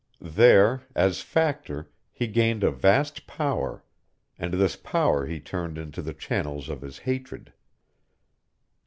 [0.23, 3.83] There, as Factor, he gained a vast power;
[4.35, 7.53] and this power he turned into the channels of his hatred.